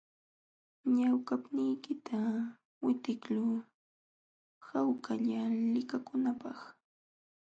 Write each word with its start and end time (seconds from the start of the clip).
Ñawpaqniiypiqta 0.95 2.19
witiqluy 2.83 3.55
hawkalla 4.67 5.39
likakunaapaq. 5.73 6.59